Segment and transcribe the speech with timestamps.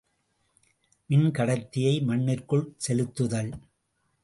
[1.09, 3.53] மின்கடத்தியை மண்ணிற்குள் செலுத்துதல்.